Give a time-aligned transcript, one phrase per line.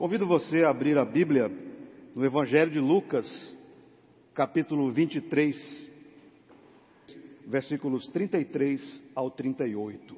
[0.00, 1.50] Convido você a abrir a Bíblia
[2.14, 3.26] no Evangelho de Lucas,
[4.32, 5.90] capítulo 23,
[7.46, 10.16] versículos 33 ao 38.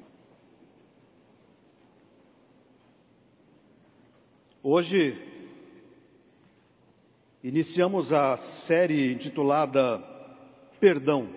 [4.63, 5.21] Hoje
[7.43, 9.99] iniciamos a série intitulada
[10.79, 11.27] Perdão,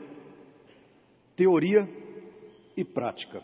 [1.35, 1.89] Teoria
[2.77, 3.43] e Prática.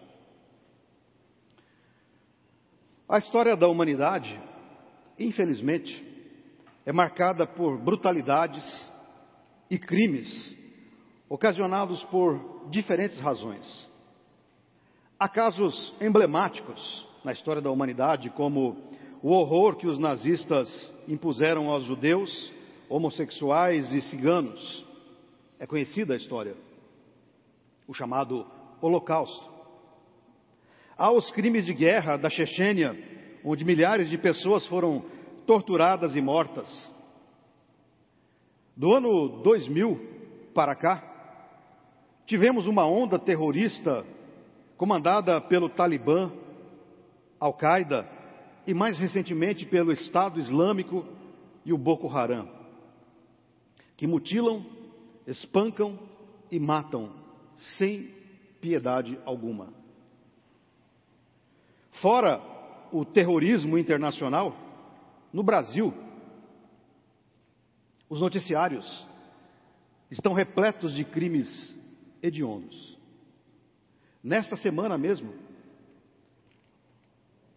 [3.09, 4.52] A história da humanidade,
[5.25, 6.05] infelizmente,
[6.85, 8.65] é marcada por brutalidades
[9.71, 10.57] e crimes
[11.29, 13.89] ocasionados por diferentes razões.
[15.19, 18.77] Há casos emblemáticos na história da humanidade, como
[19.23, 22.53] o horror que os nazistas impuseram aos judeus,
[22.89, 24.85] homossexuais e ciganos.
[25.59, 26.55] É conhecida a história.
[27.87, 28.47] O chamado
[28.81, 29.51] Holocausto.
[30.99, 32.95] Há os crimes de guerra da Chechênia,
[33.45, 35.05] onde milhares de pessoas foram
[35.47, 36.93] torturadas e mortas.
[38.77, 41.03] Do ano 2000 para cá,
[42.27, 44.05] tivemos uma onda terrorista
[44.77, 46.33] comandada pelo Talibã,
[47.39, 48.09] Al-Qaeda
[48.67, 51.05] e mais recentemente pelo Estado Islâmico
[51.65, 52.49] e o Boko Haram,
[53.97, 54.65] que mutilam,
[55.27, 55.99] espancam
[56.51, 57.13] e matam
[57.77, 58.11] sem
[58.61, 59.73] piedade alguma.
[62.01, 62.41] Fora
[62.91, 64.55] o terrorismo internacional,
[65.33, 65.95] no Brasil,
[68.09, 69.07] os noticiários
[70.11, 71.75] estão repletos de crimes
[72.23, 72.99] hediondos.
[74.23, 75.33] Nesta semana mesmo,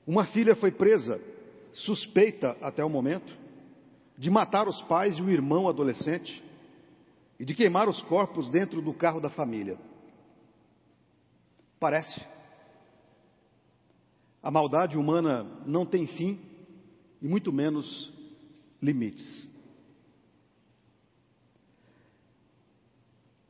[0.07, 1.19] uma filha foi presa,
[1.73, 3.35] suspeita até o momento,
[4.17, 6.41] de matar os pais e o irmão adolescente
[7.37, 9.77] e de queimar os corpos dentro do carro da família.
[11.79, 12.25] Parece
[14.45, 16.39] a maldade humana não tem fim
[17.25, 18.13] e muito menos
[18.79, 19.49] limites.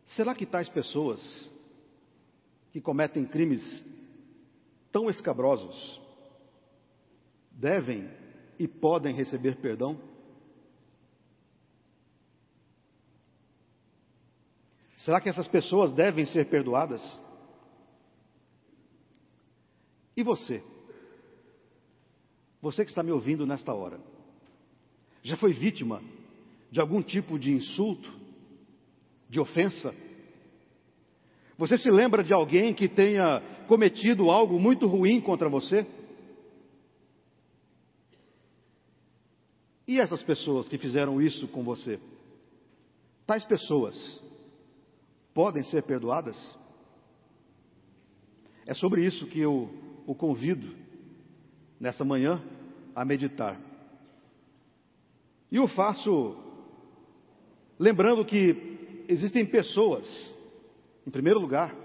[0.06, 1.19] Será que tais pessoas
[2.72, 3.84] que cometem crimes
[4.94, 6.02] tão escabrosos
[7.52, 8.09] devem
[8.58, 10.00] e podem receber perdão?
[15.00, 17.02] Será que essas pessoas devem ser perdoadas?
[20.16, 20.64] E você?
[22.66, 24.00] Você que está me ouvindo nesta hora,
[25.22, 26.02] já foi vítima
[26.72, 28.12] de algum tipo de insulto,
[29.30, 29.94] de ofensa?
[31.59, 35.86] Você se lembra de alguém que tenha cometido algo muito ruim contra você?
[39.88, 42.00] E essas pessoas que fizeram isso com você?
[43.28, 43.96] Tais pessoas
[45.36, 46.36] podem ser perdoadas?
[48.66, 49.70] É sobre isso que eu
[50.08, 50.76] o convido
[51.80, 52.42] nessa manhã
[52.95, 53.59] a meditar.
[55.51, 56.38] E o faço
[57.78, 60.33] lembrando que existem pessoas,
[61.05, 61.75] em primeiro lugar,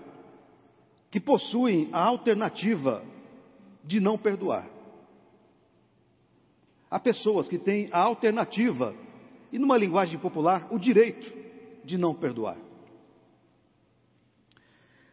[1.10, 3.04] que possuem a alternativa
[3.84, 4.68] de não perdoar.
[6.90, 8.94] Há pessoas que têm a alternativa,
[9.52, 11.32] e numa linguagem popular, o direito
[11.84, 12.56] de não perdoar.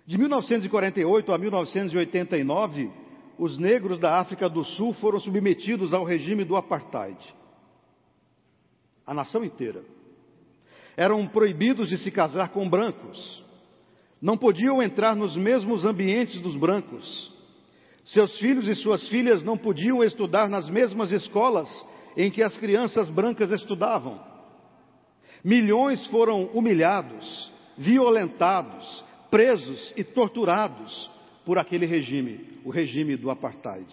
[0.05, 2.91] De 1948 a 1989,
[3.37, 7.17] os negros da África do Sul foram submetidos ao regime do apartheid.
[9.05, 9.83] A nação inteira.
[10.95, 13.43] Eram proibidos de se casar com brancos.
[14.19, 17.31] Não podiam entrar nos mesmos ambientes dos brancos.
[18.05, 21.69] Seus filhos e suas filhas não podiam estudar nas mesmas escolas
[22.15, 24.19] em que as crianças brancas estudavam.
[25.43, 31.16] Milhões foram humilhados, violentados, presos e torturados
[31.47, 33.87] por aquele regime, o regime do apartheid.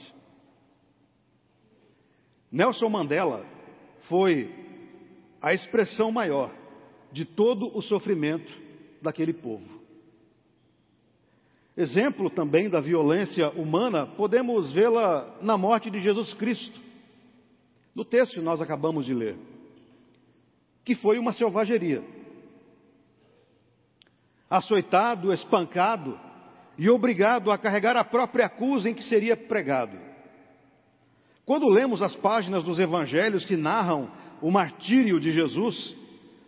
[2.51, 3.47] Nelson Mandela
[4.09, 4.53] foi
[5.41, 6.53] a expressão maior
[7.13, 8.53] de todo o sofrimento
[9.01, 9.65] daquele povo.
[11.77, 16.81] Exemplo também da violência humana, podemos vê-la na morte de Jesus Cristo,
[17.95, 19.37] no texto que nós acabamos de ler,
[20.85, 22.03] que foi uma selvageria.
[24.51, 26.19] Açoitado, espancado,
[26.77, 29.97] e obrigado a carregar a própria cruz em que seria pregado.
[31.45, 34.11] Quando lemos as páginas dos evangelhos que narram
[34.41, 35.95] o martírio de Jesus,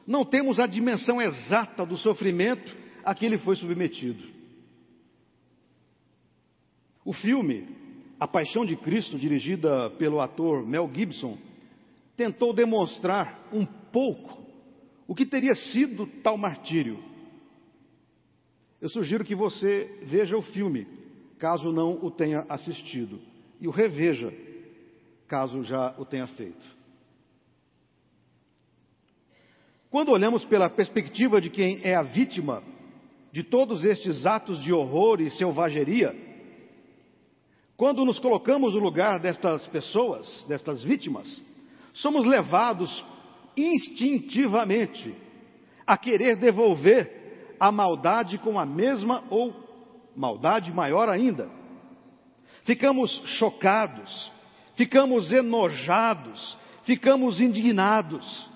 [0.06, 4.22] não temos a dimensão exata do sofrimento a que ele foi submetido.
[7.04, 7.68] O filme
[8.18, 11.38] A Paixão de Cristo, dirigida pelo ator Mel Gibson,
[12.16, 14.44] tentou demonstrar um pouco
[15.06, 16.98] o que teria sido tal martírio
[18.80, 20.86] eu sugiro que você veja o filme,
[21.38, 23.20] caso não o tenha assistido,
[23.60, 24.32] e o reveja,
[25.26, 26.76] caso já o tenha feito.
[29.90, 32.62] Quando olhamos pela perspectiva de quem é a vítima
[33.32, 36.14] de todos estes atos de horror e selvageria,
[37.76, 41.42] quando nos colocamos no lugar destas pessoas, destas vítimas,
[41.92, 43.04] somos levados
[43.56, 45.14] instintivamente
[45.86, 47.25] a querer devolver
[47.58, 49.54] a maldade com a mesma ou
[50.14, 51.50] maldade maior ainda.
[52.64, 54.32] Ficamos chocados,
[54.74, 58.50] ficamos enojados, ficamos indignados.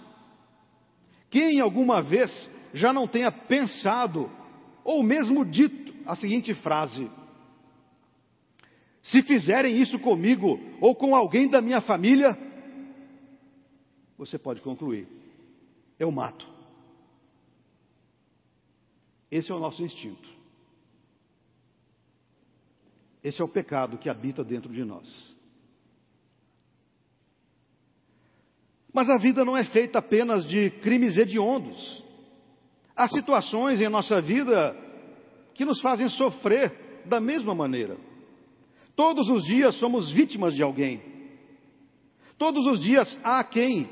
[1.31, 4.31] Quem alguma vez já não tenha pensado
[4.85, 7.11] ou mesmo dito a seguinte frase:
[9.03, 12.37] Se fizerem isso comigo ou com alguém da minha família,
[14.19, 15.07] você pode concluir:
[15.99, 16.60] eu mato.
[19.31, 20.29] Esse é o nosso instinto.
[23.23, 25.37] Esse é o pecado que habita dentro de nós.
[28.93, 32.03] Mas a vida não é feita apenas de crimes hediondos.
[32.97, 34.77] Há situações em nossa vida
[35.55, 37.97] que nos fazem sofrer da mesma maneira.
[38.97, 41.01] Todos os dias somos vítimas de alguém.
[42.37, 43.89] Todos os dias há quem,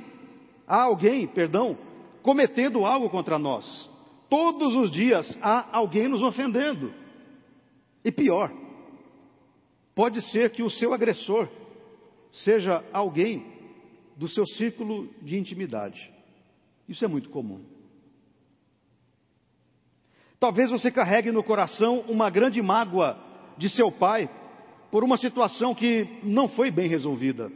[0.66, 1.78] há alguém, perdão,
[2.22, 3.90] cometendo algo contra nós.
[4.28, 6.92] Todos os dias há alguém nos ofendendo.
[8.04, 8.52] E pior,
[9.94, 11.48] pode ser que o seu agressor
[12.30, 13.44] seja alguém
[14.16, 16.12] do seu círculo de intimidade.
[16.88, 17.64] Isso é muito comum.
[20.38, 23.18] Talvez você carregue no coração uma grande mágoa
[23.56, 24.30] de seu pai
[24.90, 27.50] por uma situação que não foi bem resolvida.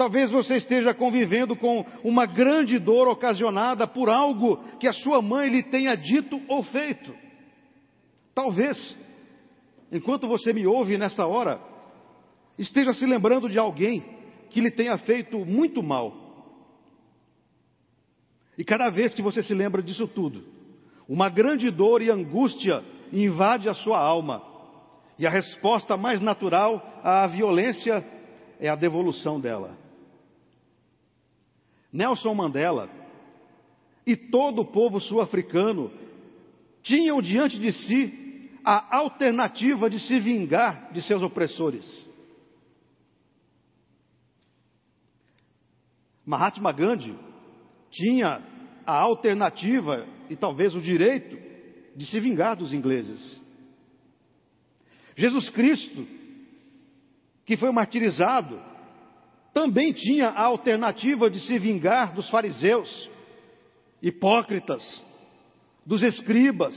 [0.00, 5.50] Talvez você esteja convivendo com uma grande dor ocasionada por algo que a sua mãe
[5.50, 7.14] lhe tenha dito ou feito.
[8.34, 8.96] Talvez,
[9.92, 11.60] enquanto você me ouve nesta hora,
[12.58, 14.02] esteja se lembrando de alguém
[14.48, 16.16] que lhe tenha feito muito mal.
[18.56, 20.46] E cada vez que você se lembra disso tudo,
[21.06, 22.82] uma grande dor e angústia
[23.12, 24.42] invade a sua alma.
[25.18, 28.02] E a resposta mais natural à violência
[28.58, 29.89] é a devolução dela.
[31.92, 32.88] Nelson Mandela
[34.06, 35.92] e todo o povo sul-africano
[36.82, 42.08] tinham diante de si a alternativa de se vingar de seus opressores.
[46.24, 47.18] Mahatma Gandhi
[47.90, 48.42] tinha
[48.86, 51.36] a alternativa e talvez o direito
[51.96, 53.40] de se vingar dos ingleses.
[55.16, 56.06] Jesus Cristo,
[57.44, 58.60] que foi martirizado,
[59.52, 63.10] também tinha a alternativa de se vingar dos fariseus,
[64.00, 64.82] hipócritas,
[65.84, 66.74] dos escribas,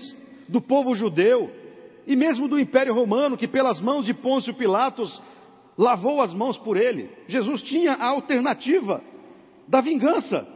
[0.47, 1.51] do povo judeu
[2.05, 5.21] e mesmo do Império Romano, que pelas mãos de Pôncio Pilatos
[5.77, 7.09] lavou as mãos por ele.
[7.27, 9.03] Jesus tinha a alternativa
[9.67, 10.47] da vingança.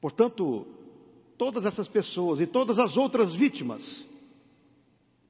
[0.00, 0.66] Portanto,
[1.38, 3.82] todas essas pessoas e todas as outras vítimas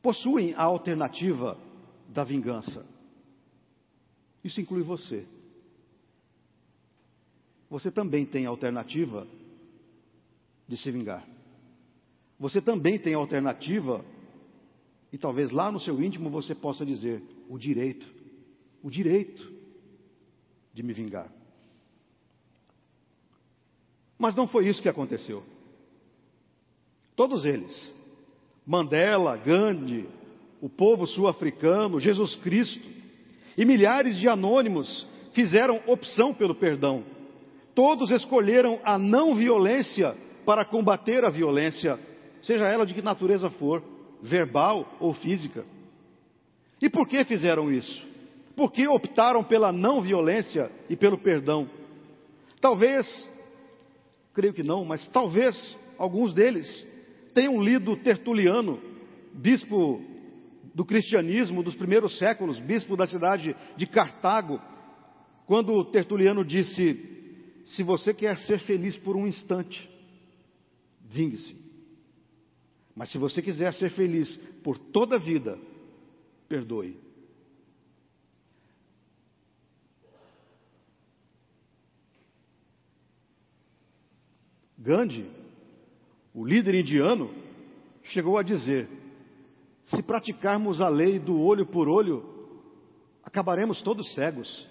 [0.03, 1.56] possuem a alternativa
[2.09, 2.85] da vingança.
[4.43, 5.27] Isso inclui você.
[7.71, 9.27] Você também tem a alternativa
[10.69, 11.27] de se vingar.
[12.39, 14.05] Você também tem a alternativa,
[15.13, 18.23] e talvez lá no seu íntimo você possa dizer, o direito
[18.82, 19.51] o direito
[20.75, 21.31] de me vingar.
[24.19, 25.44] Mas não foi isso que aconteceu.
[27.15, 27.94] Todos eles,
[28.67, 30.09] Mandela, Gandhi,
[30.63, 32.89] o povo sul-africano, Jesus Cristo
[33.59, 37.05] e milhares de anônimos fizeram opção pelo perdão.
[37.75, 40.17] Todos escolheram a não violência
[40.47, 41.99] para combater a violência,
[42.41, 43.83] seja ela de que natureza for,
[44.23, 45.67] verbal ou física.
[46.81, 48.13] E por que fizeram isso?
[48.57, 51.69] porque optaram pela não violência e pelo perdão.
[52.61, 53.07] Talvez,
[54.35, 56.87] creio que não, mas talvez alguns deles
[57.35, 58.79] tenham lido Tertuliano,
[59.33, 60.03] bispo
[60.75, 64.61] do cristianismo dos primeiros séculos, bispo da cidade de Cartago,
[65.47, 69.89] quando Tertuliano disse: Se você quer ser feliz por um instante,
[71.03, 71.57] vingue-se.
[72.95, 75.59] Mas se você quiser ser feliz por toda a vida,
[76.49, 76.97] perdoe.
[84.79, 85.31] Gandhi,
[86.35, 87.31] o líder indiano,
[88.03, 88.89] chegou a dizer:
[89.94, 92.25] se praticarmos a lei do olho por olho,
[93.22, 94.69] acabaremos todos cegos.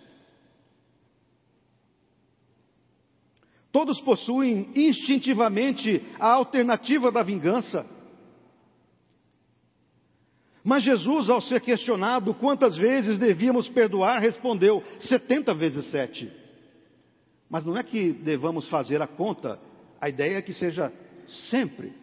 [3.71, 7.85] Todos possuem instintivamente a alternativa da vingança.
[10.63, 16.31] Mas Jesus, ao ser questionado quantas vezes devíamos perdoar, respondeu: 70 vezes 7.
[17.49, 19.59] Mas não é que devamos fazer a conta,
[19.99, 20.91] a ideia é que seja
[21.49, 21.93] sempre,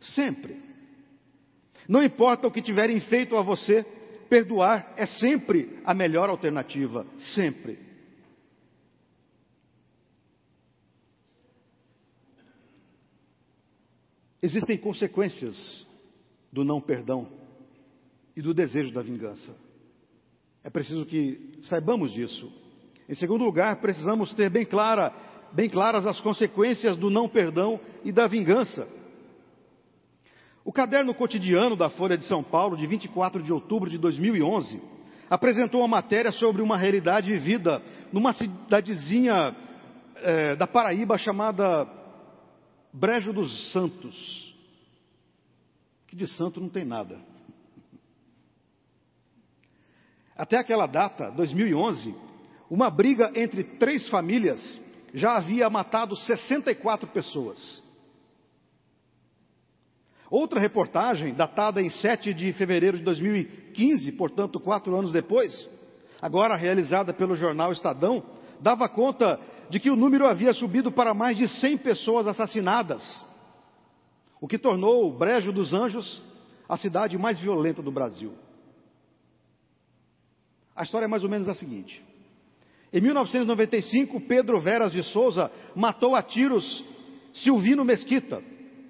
[0.00, 0.65] sempre.
[1.88, 3.84] Não importa o que tiverem feito a você,
[4.28, 7.78] perdoar é sempre a melhor alternativa, sempre.
[14.42, 15.86] Existem consequências
[16.52, 17.28] do não perdão
[18.36, 19.54] e do desejo da vingança.
[20.62, 22.52] É preciso que saibamos disso.
[23.08, 25.12] Em segundo lugar, precisamos ter bem, clara,
[25.52, 28.86] bem claras as consequências do não perdão e da vingança.
[30.66, 34.82] O caderno cotidiano da Folha de São Paulo, de 24 de outubro de 2011,
[35.30, 37.80] apresentou uma matéria sobre uma realidade vivida
[38.12, 39.54] numa cidadezinha
[40.16, 41.86] é, da Paraíba chamada
[42.92, 44.56] Brejo dos Santos.
[46.08, 47.20] Que de santo não tem nada.
[50.36, 52.12] Até aquela data, 2011,
[52.68, 54.80] uma briga entre três famílias
[55.14, 57.85] já havia matado 64 pessoas.
[60.30, 65.68] Outra reportagem, datada em 7 de fevereiro de 2015, portanto, quatro anos depois,
[66.20, 68.22] agora realizada pelo jornal Estadão,
[68.60, 69.38] dava conta
[69.70, 73.24] de que o número havia subido para mais de 100 pessoas assassinadas,
[74.40, 76.22] o que tornou o Brejo dos Anjos
[76.68, 78.34] a cidade mais violenta do Brasil.
[80.74, 82.02] A história é mais ou menos a seguinte:
[82.92, 86.84] em 1995, Pedro Veras de Souza matou a tiros
[87.32, 88.42] Silvino Mesquita,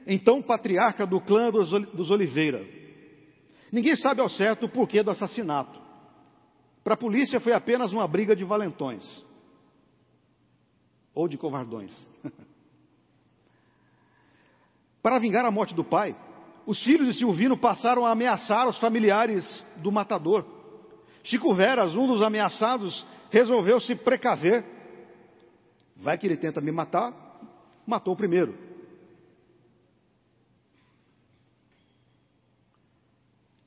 [0.06, 2.64] então patriarca do clã dos Oliveira.
[3.72, 5.80] Ninguém sabe ao certo o porquê do assassinato.
[6.84, 9.24] Para a polícia foi apenas uma briga de valentões.
[11.12, 11.92] Ou de covardões.
[15.02, 16.16] Para vingar a morte do pai,
[16.64, 20.44] os filhos de Silvino passaram a ameaçar os familiares do matador.
[21.24, 24.64] Chico Veras, um dos ameaçados, resolveu se precaver.
[25.96, 27.12] Vai que ele tenta me matar,
[27.86, 28.65] matou o primeiro.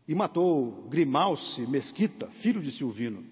[0.10, 3.24] E matou Grimalce Mesquita, filho de Silvino.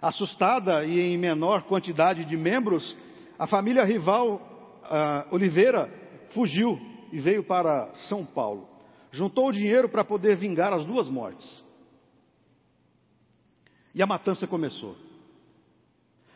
[0.00, 2.96] Assustada e em menor quantidade de membros,
[3.38, 4.36] a família rival
[4.84, 5.86] uh, Oliveira
[6.30, 6.80] fugiu
[7.12, 8.66] e veio para São Paulo.
[9.12, 11.62] Juntou o dinheiro para poder vingar as duas mortes.
[13.94, 14.96] E a matança começou.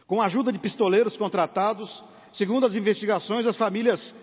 [0.06, 2.04] Com a ajuda de pistoleiros contratados,
[2.34, 4.14] segundo as investigações, as famílias,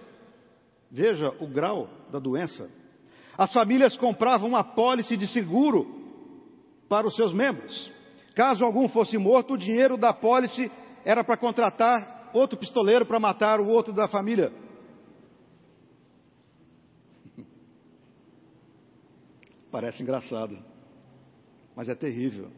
[0.91, 2.69] veja o grau da doença,
[3.37, 5.85] as famílias compravam uma apólice de seguro
[6.87, 7.91] para os seus membros.
[8.33, 10.71] Caso algum fosse morto, o dinheiro da apólice
[11.03, 14.51] era para contratar outro pistoleiro para matar o outro da família.
[19.71, 20.57] Parece engraçado,
[21.75, 22.49] mas é terrível.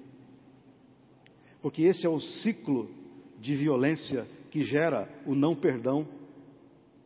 [1.62, 2.90] Porque esse é o ciclo
[3.40, 6.08] de violência que gera o não perdão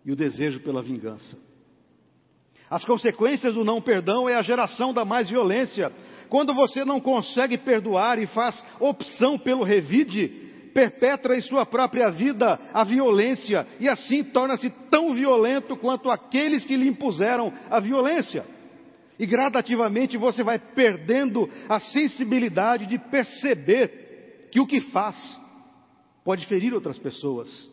[0.06, 1.38] e o desejo pela vingança.
[2.72, 5.92] As consequências do não perdão é a geração da mais violência.
[6.30, 10.30] Quando você não consegue perdoar e faz opção pelo revide,
[10.74, 16.78] perpetra em sua própria vida a violência e assim torna-se tão violento quanto aqueles que
[16.78, 18.46] lhe impuseram a violência.
[19.20, 25.18] E gradativamente você vai perdendo a sensibilidade de perceber que o que faz
[26.24, 27.70] pode ferir outras pessoas.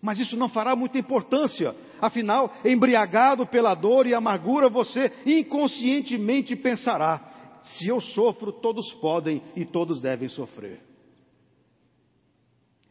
[0.00, 1.74] Mas isso não fará muita importância.
[2.00, 9.64] Afinal, embriagado pela dor e amargura, você inconscientemente pensará: se eu sofro, todos podem e
[9.64, 10.80] todos devem sofrer.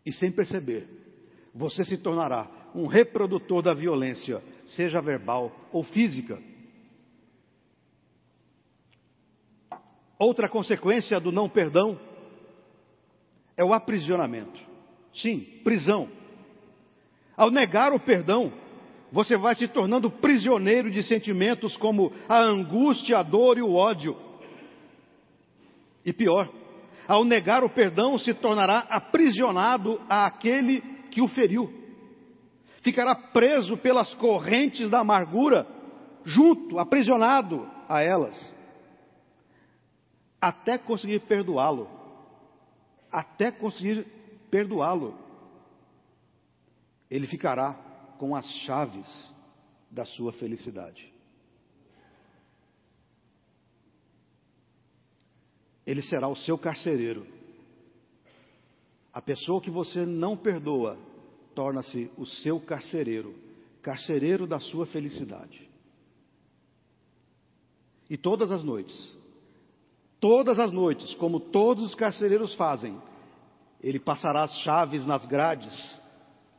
[0.05, 0.87] E sem perceber,
[1.53, 6.39] você se tornará um reprodutor da violência, seja verbal ou física.
[10.19, 11.99] Outra consequência do não perdão
[13.57, 14.59] é o aprisionamento.
[15.13, 16.09] Sim, prisão.
[17.37, 18.51] Ao negar o perdão,
[19.11, 24.17] você vai se tornando prisioneiro de sentimentos como a angústia, a dor e o ódio.
[26.05, 26.49] E pior,
[27.07, 31.71] ao negar o perdão, se tornará aprisionado àquele que o feriu.
[32.81, 35.67] Ficará preso pelas correntes da amargura,
[36.23, 38.55] junto, aprisionado a elas,
[40.39, 41.89] até conseguir perdoá-lo.
[43.11, 44.05] Até conseguir
[44.51, 45.24] perdoá-lo
[47.09, 47.73] ele ficará
[48.17, 49.33] com as chaves
[49.91, 51.13] da sua felicidade.
[55.85, 57.27] Ele será o seu carcereiro.
[59.13, 60.97] A pessoa que você não perdoa
[61.53, 63.35] torna-se o seu carcereiro,
[63.81, 65.69] carcereiro da sua felicidade.
[68.09, 69.17] E todas as noites,
[70.19, 73.01] todas as noites, como todos os carcereiros fazem,
[73.79, 75.73] ele passará as chaves nas grades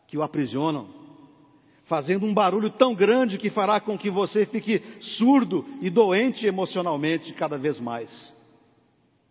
[0.07, 0.89] que o aprisionam,
[1.85, 7.33] fazendo um barulho tão grande que fará com que você fique surdo e doente emocionalmente
[7.35, 8.35] cada vez mais.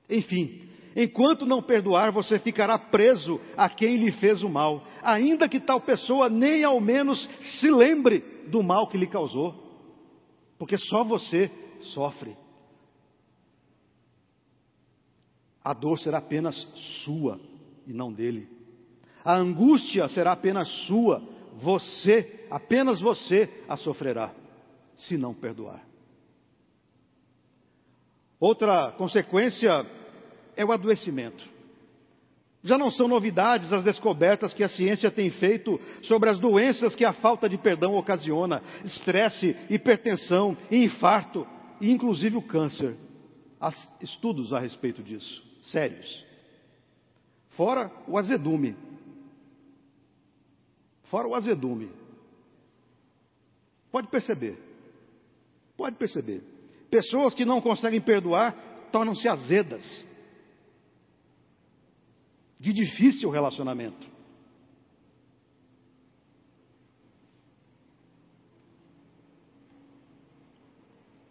[0.09, 0.61] Enfim,
[0.95, 5.81] enquanto não perdoar, você ficará preso a quem lhe fez o mal, ainda que tal
[5.81, 7.29] pessoa nem ao menos
[7.59, 9.53] se lembre do mal que lhe causou,
[10.57, 11.51] porque só você
[11.93, 12.37] sofre.
[15.63, 16.55] A dor será apenas
[17.03, 17.39] sua
[17.87, 18.54] e não dele.
[19.25, 21.19] A angústia será apenas sua,
[21.55, 24.31] você, apenas você a sofrerá,
[24.95, 25.83] se não perdoar.
[28.39, 29.83] Outra consequência
[30.55, 31.43] é o adoecimento.
[32.63, 37.05] Já não são novidades as descobertas que a ciência tem feito sobre as doenças que
[37.05, 41.47] a falta de perdão ocasiona: estresse, hipertensão, infarto
[41.81, 42.95] e inclusive o câncer.
[43.59, 46.25] Há estudos a respeito disso, sérios.
[47.55, 48.75] Fora o azedume.
[51.15, 51.89] Fora o azedume.
[53.89, 54.61] Pode perceber.
[55.77, 56.43] Pode perceber.
[56.91, 60.05] Pessoas que não conseguem perdoar tornam-se azedas.
[62.59, 64.05] De difícil relacionamento.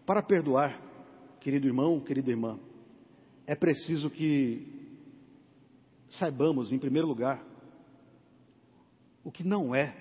[0.06, 0.80] Para perdoar,
[1.40, 2.58] querido irmão, querida irmã,
[3.46, 4.96] é preciso que
[6.08, 7.44] saibamos, em primeiro lugar,
[9.24, 9.96] o que não é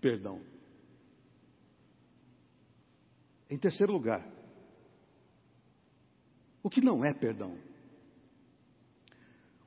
[0.00, 0.40] perdão.
[3.50, 4.26] Em terceiro lugar,
[6.62, 7.56] o que não é perdão.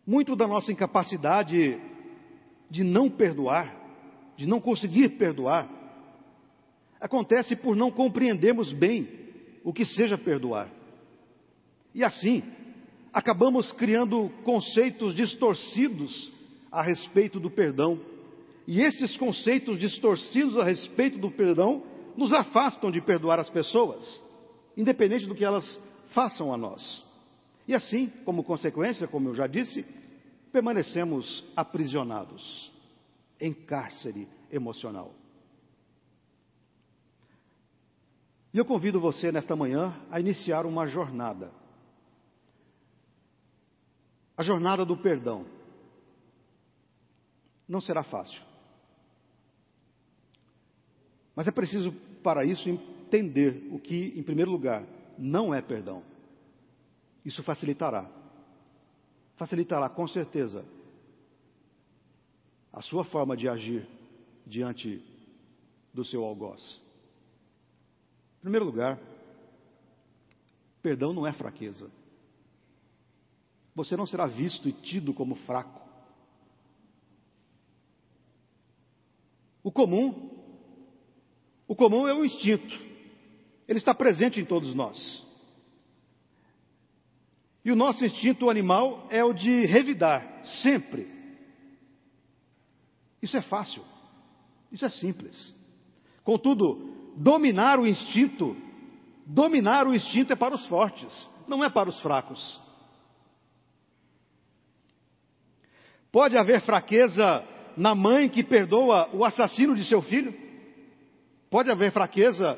[0.05, 1.79] Muito da nossa incapacidade
[2.69, 3.75] de não perdoar,
[4.35, 5.69] de não conseguir perdoar,
[6.99, 9.07] acontece por não compreendermos bem
[9.63, 10.69] o que seja perdoar.
[11.93, 12.43] E assim,
[13.13, 16.31] acabamos criando conceitos distorcidos
[16.71, 17.99] a respeito do perdão.
[18.67, 21.83] E esses conceitos distorcidos a respeito do perdão
[22.17, 24.21] nos afastam de perdoar as pessoas,
[24.75, 25.79] independente do que elas
[26.13, 27.05] façam a nós.
[27.67, 29.85] E assim, como consequência, como eu já disse,
[30.51, 32.71] permanecemos aprisionados
[33.39, 35.13] em cárcere emocional.
[38.53, 41.51] E eu convido você nesta manhã a iniciar uma jornada
[44.37, 45.45] a jornada do perdão
[47.67, 48.41] não será fácil.
[51.35, 51.91] Mas é preciso,
[52.23, 54.85] para isso, entender o que, em primeiro lugar,
[55.17, 56.03] não é perdão.
[57.23, 58.09] Isso facilitará.
[59.35, 60.63] Facilitará, com certeza,
[62.71, 63.87] a sua forma de agir
[64.45, 65.03] diante
[65.93, 66.81] do seu algoz.
[68.39, 68.99] Em primeiro lugar,
[70.81, 71.89] perdão não é fraqueza
[73.75, 75.81] você não será visto e tido como fraco.
[79.61, 80.34] O comum,
[81.67, 82.73] o comum é o instinto.
[83.67, 85.25] Ele está presente em todos nós.
[87.63, 91.09] E o nosso instinto animal é o de revidar, sempre.
[93.21, 93.83] Isso é fácil.
[94.71, 95.55] Isso é simples.
[96.23, 98.55] Contudo, dominar o instinto,
[99.25, 102.61] dominar o instinto é para os fortes, não é para os fracos.
[106.11, 107.43] Pode haver fraqueza
[107.75, 110.44] na mãe que perdoa o assassino de seu filho?
[111.49, 112.57] Pode haver fraqueza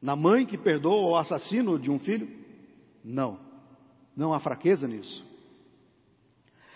[0.00, 2.28] na mãe que perdoa o assassino de um filho?
[3.04, 3.38] Não,
[4.16, 5.24] não há fraqueza nisso.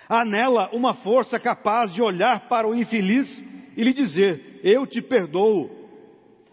[0.09, 3.29] Há nela uma força capaz de olhar para o infeliz
[3.77, 5.71] e lhe dizer: Eu te perdoo,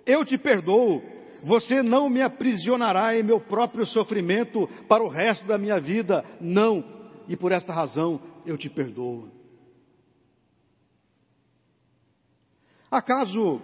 [0.06, 1.02] eu te perdoo,
[1.44, 6.24] você não me aprisionará em meu próprio sofrimento para o resto da minha vida.
[6.40, 6.84] Não,
[7.28, 9.37] e por esta razão eu te perdoo.
[12.98, 13.62] Acaso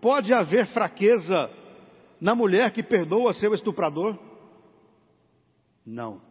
[0.00, 1.50] pode haver fraqueza
[2.18, 4.18] na mulher que perdoa seu estuprador?
[5.84, 6.22] Não.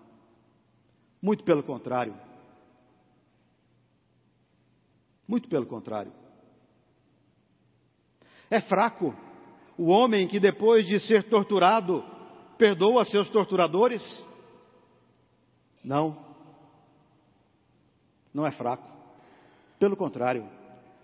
[1.21, 2.15] Muito pelo contrário.
[5.27, 6.11] Muito pelo contrário.
[8.49, 9.15] É fraco
[9.77, 12.03] o homem que depois de ser torturado
[12.57, 14.01] perdoa seus torturadores?
[15.83, 16.31] Não
[18.33, 18.89] não é fraco.
[19.77, 20.47] Pelo contrário,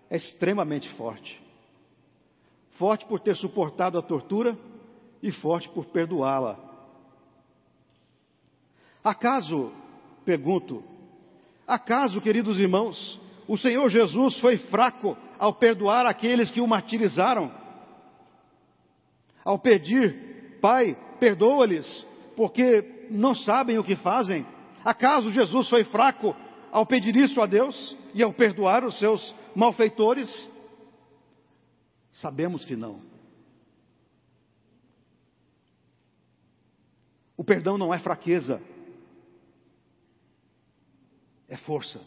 [0.09, 1.39] é extremamente forte.
[2.77, 4.57] Forte por ter suportado a tortura
[5.21, 6.57] e forte por perdoá-la.
[9.03, 9.71] Acaso,
[10.25, 10.83] pergunto,
[11.65, 17.51] acaso, queridos irmãos, o Senhor Jesus foi fraco ao perdoar aqueles que o martirizaram?
[19.43, 24.45] Ao pedir, Pai, perdoa-lhes, porque não sabem o que fazem?
[24.83, 26.35] Acaso Jesus foi fraco
[26.71, 30.29] ao pedir isso a Deus e ao perdoar os seus malfeitores?
[32.11, 33.01] Sabemos que não.
[37.35, 38.61] O perdão não é fraqueza,
[41.47, 41.99] é força.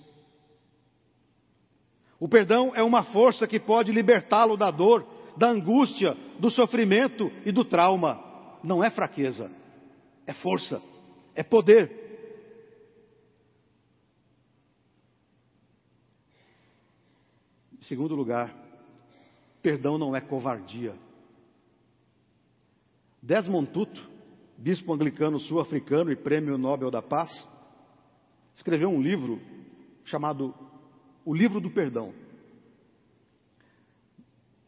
[2.20, 5.04] O perdão é uma força que pode libertá-lo da dor,
[5.36, 8.58] da angústia, do sofrimento e do trauma.
[8.62, 9.50] Não é fraqueza,
[10.24, 10.80] é força,
[11.34, 12.09] é poder.
[17.90, 18.54] Segundo lugar,
[19.60, 20.94] perdão não é covardia.
[23.20, 24.08] Desmond Tutu,
[24.56, 27.28] bispo anglicano sul-africano e prêmio Nobel da Paz,
[28.54, 29.40] escreveu um livro
[30.04, 30.54] chamado
[31.24, 32.14] O Livro do Perdão.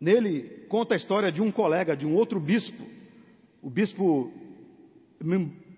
[0.00, 2.85] Nele conta a história de um colega, de um outro bispo,
[3.62, 4.32] o bispo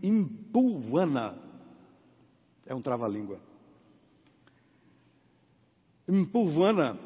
[0.03, 1.39] Impulwana.
[2.65, 3.39] É um trava-língua.
[6.09, 6.99] Impulwana,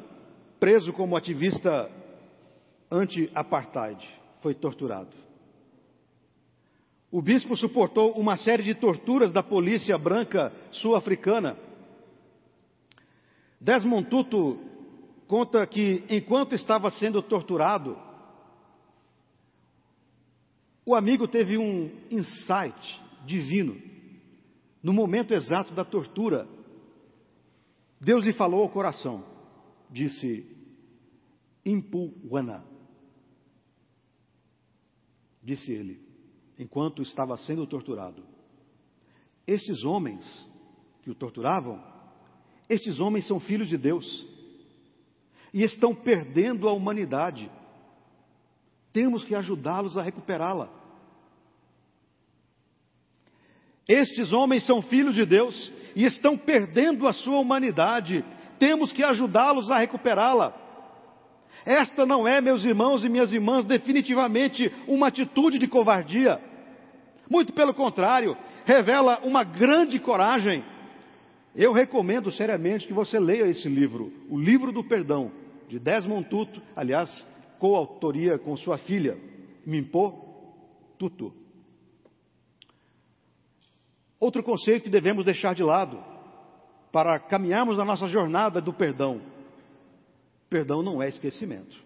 [0.59, 1.89] preso como ativista
[2.91, 4.03] anti-apartheid,
[4.41, 5.15] foi torturado.
[7.11, 11.57] O bispo suportou uma série de torturas da polícia branca sul-africana.
[13.59, 14.59] Desmond Tutu
[15.27, 17.97] conta que, enquanto estava sendo torturado,
[20.85, 23.79] o amigo teve um insight divino.
[24.81, 26.47] No momento exato da tortura,
[27.99, 29.23] Deus lhe falou ao coração,
[29.89, 30.45] disse:
[31.65, 32.63] Impuana.
[35.41, 35.99] Disse ele,
[36.57, 38.23] enquanto estava sendo torturado.
[39.47, 40.25] Estes homens
[41.01, 41.81] que o torturavam,
[42.67, 44.05] estes homens são filhos de Deus
[45.53, 47.49] e estão perdendo a humanidade.
[48.93, 50.69] Temos que ajudá-los a recuperá-la.
[53.87, 58.23] Estes homens são filhos de Deus e estão perdendo a sua humanidade.
[58.59, 60.53] Temos que ajudá-los a recuperá-la.
[61.65, 66.39] Esta não é, meus irmãos e minhas irmãs, definitivamente uma atitude de covardia.
[67.29, 70.63] Muito pelo contrário, revela uma grande coragem.
[71.55, 75.31] Eu recomendo seriamente que você leia esse livro, O Livro do Perdão,
[75.67, 77.25] de Desmond Tutu, aliás,
[77.59, 79.17] coautoria com sua filha,
[79.65, 80.13] Mimpo
[80.97, 81.33] Tutu.
[84.19, 86.03] Outro conceito que devemos deixar de lado
[86.91, 89.21] para caminharmos na nossa jornada do perdão.
[90.49, 91.77] Perdão não é esquecimento.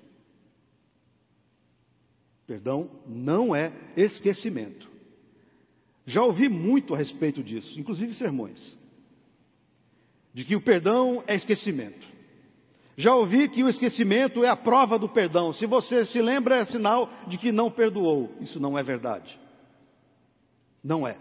[2.47, 4.89] Perdão não é esquecimento.
[6.05, 8.77] Já ouvi muito a respeito disso, inclusive sermões,
[10.33, 12.05] de que o perdão é esquecimento.
[12.95, 15.51] Já ouvi que o esquecimento é a prova do perdão.
[15.53, 18.35] Se você se lembra, é sinal de que não perdoou.
[18.39, 19.39] Isso não é verdade.
[20.83, 21.17] Não é.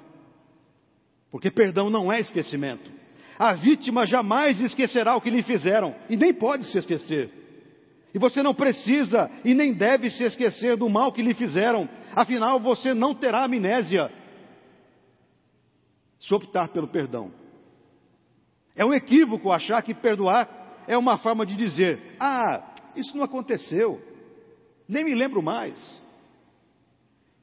[1.31, 2.91] Porque perdão não é esquecimento.
[3.43, 7.29] A vítima jamais esquecerá o que lhe fizeram e nem pode se esquecer.
[8.15, 12.61] E você não precisa e nem deve se esquecer do mal que lhe fizeram, afinal
[12.61, 14.13] você não terá amnésia
[16.21, 17.33] se optar pelo perdão.
[18.77, 22.63] É um equívoco achar que perdoar é uma forma de dizer: ah,
[22.95, 24.01] isso não aconteceu,
[24.89, 26.01] nem me lembro mais.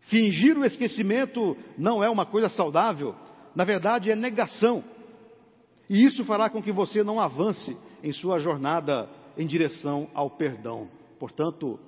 [0.03, 3.13] Fingir o esquecimento não é uma coisa saudável,
[3.53, 4.81] na verdade é negação.
[5.89, 10.89] E isso fará com que você não avance em sua jornada em direção ao perdão.
[11.17, 11.79] Portanto,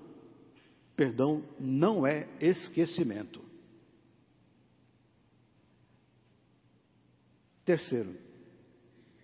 [0.96, 3.42] perdão não é esquecimento.
[7.64, 8.16] Terceiro,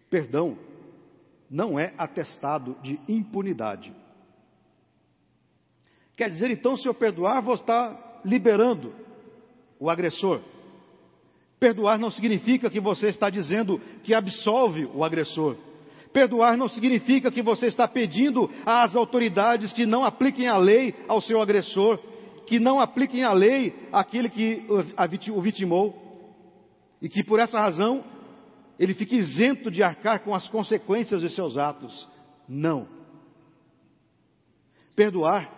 [0.10, 0.58] perdão
[1.50, 3.94] não é atestado de impunidade.
[6.16, 8.94] Quer dizer, então, se eu perdoar, vou estar liberando
[9.80, 10.42] o agressor.
[11.60, 15.58] Perdoar não significa que você está dizendo que absolve o agressor.
[16.14, 21.22] Perdoar não significa que você está pedindo às autoridades que não apliquem a lei ao
[21.22, 22.00] seu agressor,
[22.46, 24.66] que não apliquem a lei àquele que
[25.32, 26.08] o vitimou,
[27.02, 28.04] e que por essa razão
[28.80, 32.08] ele fica isento de arcar com as consequências de seus atos.
[32.48, 32.88] Não.
[34.96, 35.52] Perdoar,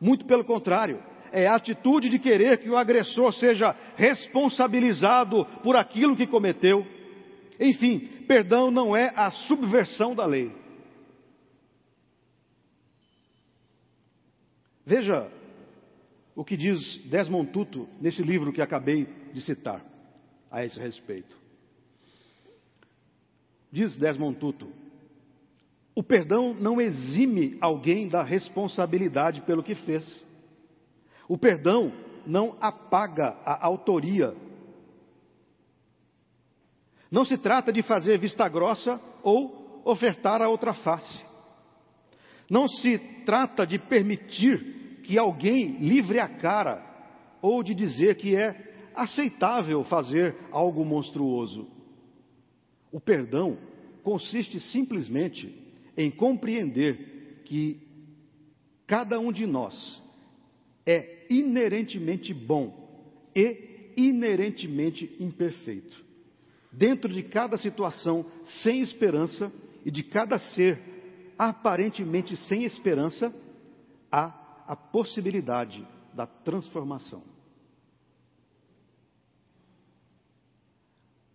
[0.00, 6.26] muito pelo contrário, é atitude de querer que o agressor seja responsabilizado por aquilo que
[6.26, 6.86] cometeu.
[7.58, 10.52] Enfim, perdão não é a subversão da lei.
[14.84, 15.30] Veja
[16.34, 19.84] o que diz Desmond Tutu nesse livro que acabei de citar
[20.50, 21.36] a esse respeito.
[23.70, 24.68] Diz Desmond Tutu:
[25.94, 30.24] o perdão não exime alguém da responsabilidade pelo que fez.
[31.28, 31.92] O perdão
[32.26, 34.34] não apaga a autoria
[37.12, 41.22] Não se trata de fazer vista grossa ou ofertar a outra face.
[42.48, 46.82] Não se trata de permitir que alguém livre a cara
[47.42, 51.68] ou de dizer que é aceitável fazer algo monstruoso.
[52.90, 53.58] O perdão
[54.02, 55.54] consiste simplesmente
[55.94, 57.78] em compreender que
[58.86, 60.01] cada um de nós
[60.86, 66.04] é inerentemente bom e inerentemente imperfeito.
[66.70, 68.24] Dentro de cada situação
[68.62, 69.52] sem esperança
[69.84, 70.80] e de cada ser
[71.38, 73.34] aparentemente sem esperança,
[74.10, 77.22] há a possibilidade da transformação.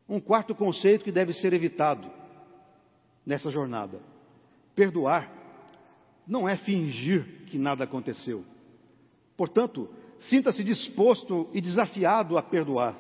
[0.08, 2.10] Um quarto conceito que deve ser evitado
[3.26, 4.00] nessa jornada:
[4.74, 5.30] perdoar
[6.26, 8.46] não é fingir que nada aconteceu.
[9.38, 9.88] Portanto,
[10.20, 12.98] sinta-se disposto e desafiado a perdoar.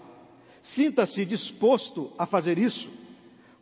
[0.75, 2.89] Sinta-se disposto a fazer isso,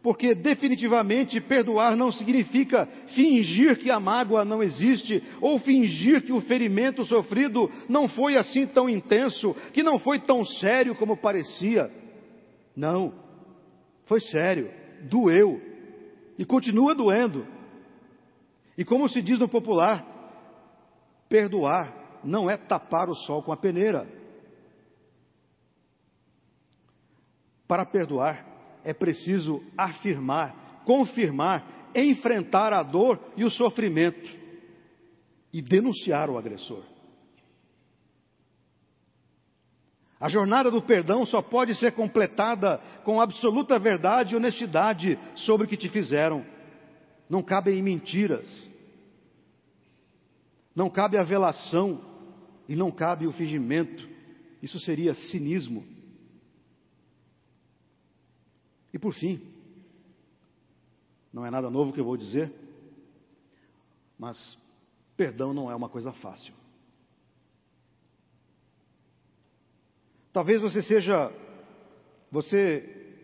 [0.04, 2.86] porque definitivamente perdoar não significa
[3.16, 8.68] fingir que a mágoa não existe ou fingir que o ferimento sofrido não foi assim
[8.68, 11.90] tão intenso, que não foi tão sério como parecia.
[12.76, 13.14] Não.
[14.06, 14.70] Foi sério,
[15.10, 15.62] doeu
[16.38, 17.48] e continua doendo.
[18.78, 20.06] E como se diz no popular,
[21.30, 24.08] perdoar não é tapar o sol com a peneira.
[27.68, 28.46] Para perdoar
[28.84, 34.30] é preciso afirmar, confirmar, enfrentar a dor e o sofrimento
[35.54, 36.84] e denunciar o agressor.
[40.20, 45.70] A jornada do perdão só pode ser completada com absoluta verdade e honestidade sobre o
[45.70, 46.46] que te fizeram.
[47.30, 48.48] Não cabem mentiras,
[50.76, 52.15] não cabe a velação
[52.68, 54.08] e não cabe o fingimento.
[54.62, 55.86] Isso seria cinismo.
[58.94, 59.42] E por fim,
[61.32, 62.52] não é nada novo que eu vou dizer,
[64.18, 64.58] mas
[65.18, 66.54] perdão não é uma coisa fácil.
[70.32, 71.32] Talvez você seja,
[72.32, 73.20] você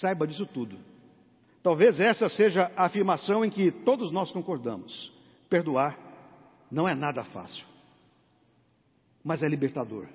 [0.00, 0.78] saiba disso tudo.
[1.62, 5.12] Talvez essa seja a afirmação em que todos nós concordamos.
[5.48, 5.98] Perdoar
[6.70, 7.66] não é nada fácil,
[9.26, 10.06] mas é libertador.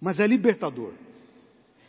[0.00, 0.92] Mas é libertador.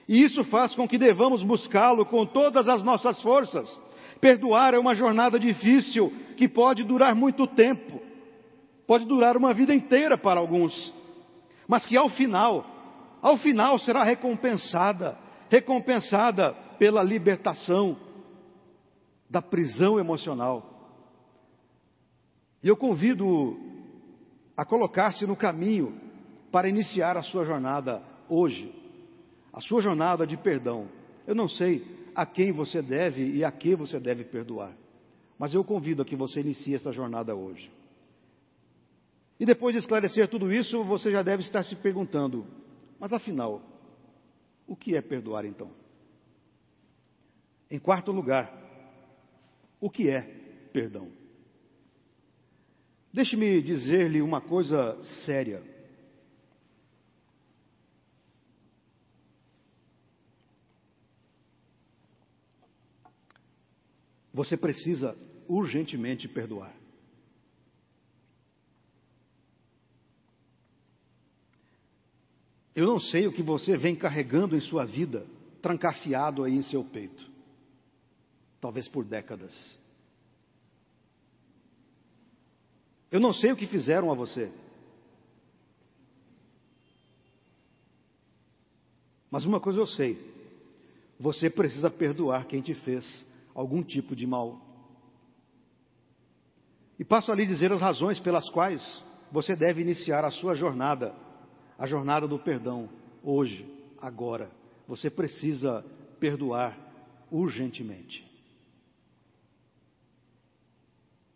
[0.07, 3.69] E isso faz com que devamos buscá-lo com todas as nossas forças.
[4.19, 8.01] Perdoar é uma jornada difícil que pode durar muito tempo,
[8.87, 10.73] pode durar uma vida inteira para alguns
[11.71, 12.65] mas que ao final,
[13.21, 15.17] ao final será recompensada,
[15.49, 17.95] recompensada pela libertação
[19.29, 20.69] da prisão emocional.
[22.61, 23.57] E eu convido
[24.61, 25.99] a colocar-se no caminho
[26.51, 28.71] para iniciar a sua jornada hoje,
[29.51, 30.87] a sua jornada de perdão.
[31.25, 34.71] Eu não sei a quem você deve e a que você deve perdoar,
[35.39, 37.71] mas eu convido a que você inicie essa jornada hoje.
[39.39, 42.45] E depois de esclarecer tudo isso, você já deve estar se perguntando:
[42.99, 43.63] mas afinal,
[44.67, 45.71] o que é perdoar então?
[47.67, 48.53] Em quarto lugar,
[49.79, 50.21] o que é
[50.71, 51.07] perdão?
[53.13, 55.61] Deixe-me dizer-lhe uma coisa séria.
[64.33, 66.73] Você precisa urgentemente perdoar.
[72.73, 75.27] Eu não sei o que você vem carregando em sua vida,
[75.61, 77.29] trancafiado aí em seu peito.
[78.61, 79.80] Talvez por décadas.
[83.11, 84.51] Eu não sei o que fizeram a você.
[89.29, 90.17] Mas uma coisa eu sei:
[91.19, 94.59] você precisa perdoar quem te fez algum tipo de mal.
[96.97, 101.13] E passo a lhe dizer as razões pelas quais você deve iniciar a sua jornada
[101.81, 102.87] a jornada do perdão
[103.23, 103.67] hoje,
[103.99, 104.51] agora.
[104.87, 105.83] Você precisa
[106.19, 106.77] perdoar
[107.31, 108.23] urgentemente.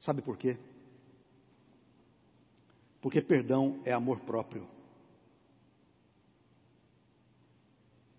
[0.01, 0.55] Sabe por quê?
[3.05, 4.65] Porque perdão é amor próprio.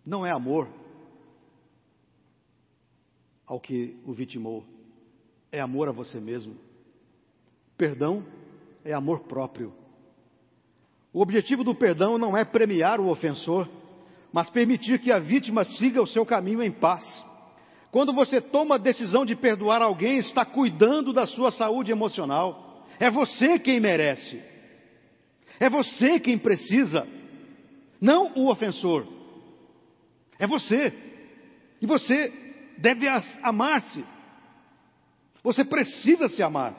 [0.06, 0.68] Não é amor
[3.44, 4.64] ao que o vitimou,
[5.50, 6.54] é amor a você mesmo.
[7.76, 8.24] Perdão
[8.84, 9.72] é amor próprio.
[11.12, 13.68] O objetivo do perdão não é premiar o ofensor,
[14.32, 17.02] mas permitir que a vítima siga o seu caminho em paz.
[17.90, 22.86] Quando você toma a decisão de perdoar alguém, está cuidando da sua saúde emocional.
[23.00, 24.54] É você quem merece.
[25.58, 27.06] É você quem precisa.
[28.00, 29.06] Não o ofensor.
[30.38, 30.92] É você.
[31.80, 32.32] E você
[32.78, 33.06] deve
[33.42, 34.04] amar-se.
[35.42, 36.74] Você precisa se amar.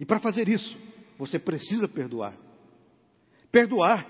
[0.00, 0.76] E para fazer isso,
[1.18, 2.34] você precisa perdoar.
[3.52, 4.06] Perdoar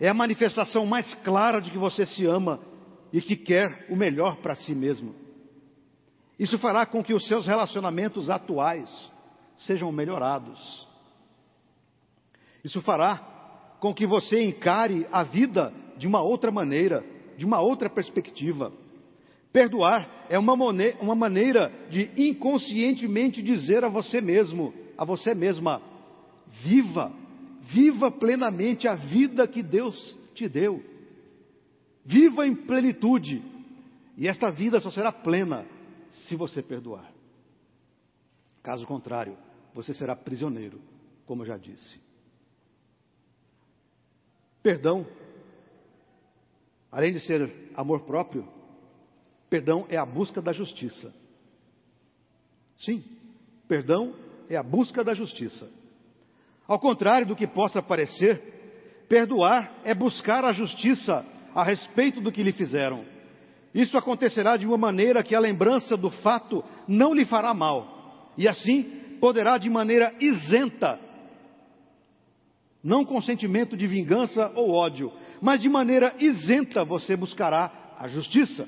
[0.00, 2.60] é a manifestação mais clara de que você se ama
[3.12, 5.14] e que quer o melhor para si mesmo.
[6.38, 8.88] Isso fará com que os seus relacionamentos atuais
[9.58, 10.88] sejam melhorados.
[12.64, 17.04] Isso fará com que você encare a vida de uma outra maneira,
[17.36, 18.72] de uma outra perspectiva.
[19.52, 20.54] Perdoar é uma,
[21.00, 25.82] uma maneira de inconscientemente dizer a você mesmo, a você mesma,
[26.62, 27.12] viva,
[27.62, 30.82] viva plenamente a vida que Deus te deu.
[32.04, 33.42] Viva em plenitude.
[34.16, 35.66] E esta vida só será plena
[36.28, 37.10] se você perdoar.
[38.62, 39.36] Caso contrário,
[39.74, 40.80] você será prisioneiro,
[41.26, 42.09] como eu já disse.
[44.62, 45.06] Perdão,
[46.92, 48.46] além de ser amor próprio,
[49.48, 51.12] perdão é a busca da justiça.
[52.78, 53.02] Sim,
[53.66, 54.14] perdão
[54.48, 55.68] é a busca da justiça.
[56.66, 62.42] Ao contrário do que possa parecer, perdoar é buscar a justiça a respeito do que
[62.42, 63.04] lhe fizeram.
[63.74, 68.48] Isso acontecerá de uma maneira que a lembrança do fato não lhe fará mal, e
[68.48, 68.82] assim
[69.20, 70.98] poderá de maneira isenta,
[72.82, 78.66] não com sentimento de vingança ou ódio, mas de maneira isenta você buscará a justiça.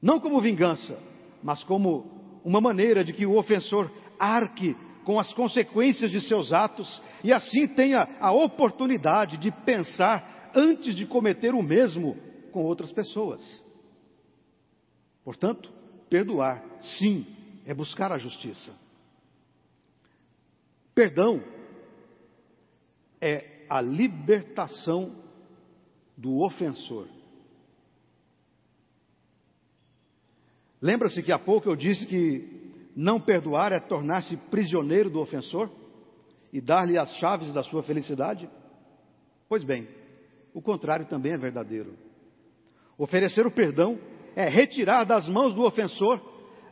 [0.00, 0.98] Não como vingança,
[1.42, 7.02] mas como uma maneira de que o ofensor arque com as consequências de seus atos
[7.22, 12.16] e assim tenha a oportunidade de pensar antes de cometer o mesmo
[12.52, 13.40] com outras pessoas.
[15.24, 15.70] Portanto,
[16.08, 16.62] perdoar,
[16.98, 17.26] sim,
[17.64, 18.72] é buscar a justiça.
[20.94, 21.42] Perdão
[23.22, 25.14] é a libertação
[26.16, 27.06] do ofensor.
[30.80, 35.70] Lembra-se que há pouco eu disse que não perdoar é tornar-se prisioneiro do ofensor
[36.52, 38.50] e dar-lhe as chaves da sua felicidade?
[39.48, 39.88] Pois bem,
[40.52, 41.96] o contrário também é verdadeiro.
[42.98, 43.98] Oferecer o perdão
[44.34, 46.20] é retirar das mãos do ofensor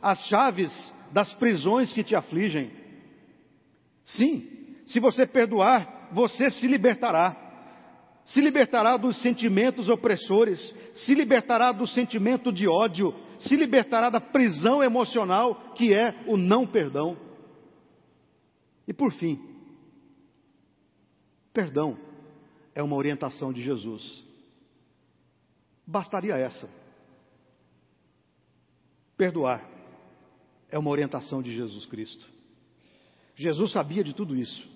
[0.01, 0.71] as chaves
[1.13, 2.71] das prisões que te afligem.
[4.03, 7.37] Sim, se você perdoar, você se libertará.
[8.25, 10.59] Se libertará dos sentimentos opressores,
[10.93, 16.67] se libertará do sentimento de ódio, se libertará da prisão emocional que é o não
[16.67, 17.17] perdão.
[18.87, 19.39] E por fim,
[21.53, 21.97] perdão
[22.75, 24.23] é uma orientação de Jesus.
[25.85, 26.69] Bastaria essa.
[29.17, 29.67] Perdoar
[30.69, 32.25] é uma orientação de Jesus Cristo.
[33.35, 34.67] Jesus sabia de tudo isso,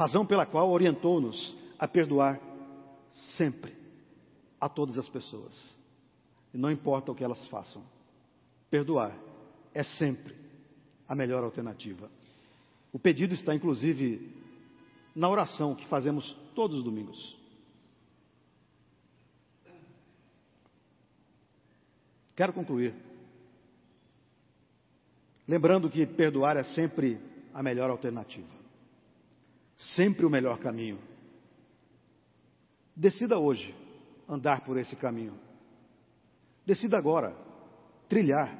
[0.00, 2.40] razão pela qual orientou-nos a perdoar
[3.36, 3.76] sempre
[4.58, 5.54] a todas as pessoas,
[6.54, 7.82] e não importa o que elas façam.
[8.70, 9.14] Perdoar
[9.74, 10.34] é sempre
[11.06, 12.10] a melhor alternativa.
[12.90, 14.34] O pedido está inclusive
[15.14, 17.36] na oração que fazemos todos os domingos.
[22.34, 22.94] Quero concluir.
[25.46, 27.20] Lembrando que perdoar é sempre
[27.52, 28.59] a melhor alternativa,
[29.96, 30.98] sempre o melhor caminho.
[32.94, 33.74] Decida hoje
[34.28, 35.34] andar por esse caminho.
[36.66, 37.34] Decida agora
[38.08, 38.56] trilhar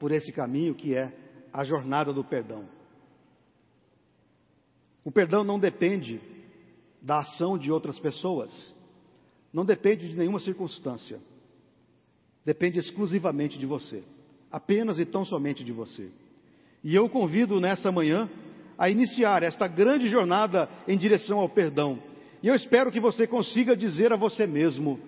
[0.00, 1.16] por esse caminho que é
[1.52, 2.68] a jornada do perdão.
[5.04, 6.20] O perdão não depende
[7.00, 8.74] da ação de outras pessoas,
[9.52, 11.20] não depende de nenhuma circunstância,
[12.44, 14.02] depende exclusivamente de você,
[14.50, 16.10] apenas e tão somente de você.
[16.82, 18.28] E eu convido nessa manhã
[18.78, 21.98] a iniciar esta grande jornada em direção ao perdão.
[22.42, 25.00] E eu espero que você consiga dizer a você mesmo: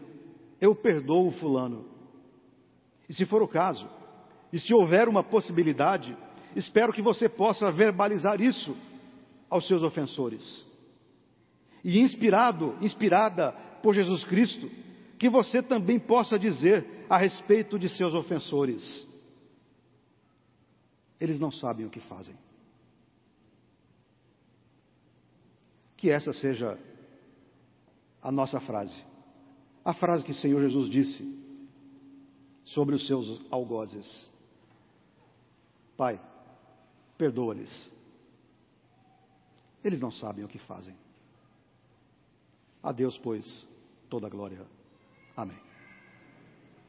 [0.60, 1.84] Eu perdoo o Fulano.
[3.08, 3.88] E se for o caso,
[4.52, 6.16] e se houver uma possibilidade,
[6.54, 8.76] espero que você possa verbalizar isso
[9.48, 10.66] aos seus ofensores.
[11.84, 14.70] E inspirado, inspirada por Jesus Cristo,
[15.18, 19.06] que você também possa dizer a respeito de seus ofensores:
[21.20, 22.34] eles não sabem o que fazem.
[25.98, 26.78] Que essa seja
[28.22, 29.04] a nossa frase.
[29.84, 31.38] A frase que o Senhor Jesus disse
[32.64, 34.30] sobre os seus algozes.
[35.96, 36.20] Pai,
[37.18, 37.90] perdoa-lhes.
[39.84, 40.94] Eles não sabem o que fazem.
[42.82, 43.68] A Deus, pois,
[44.08, 44.64] toda a glória.
[45.36, 45.67] Amém.